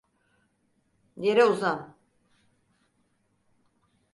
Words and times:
Yere 1.23 1.45
uzan. 1.51 1.95